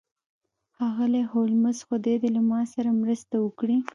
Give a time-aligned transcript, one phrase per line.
[0.75, 3.77] ښاغلی هولمز خدای دې له ما سره مرسته وکړي